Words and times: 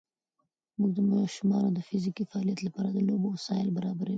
مور 0.77 0.89
د 0.97 0.99
ماشومانو 1.13 1.69
د 1.73 1.79
فزیکي 1.87 2.23
فعالیت 2.29 2.59
لپاره 2.63 2.89
د 2.91 2.97
لوبو 3.07 3.27
وسایل 3.35 3.67
برابروي. 3.77 4.09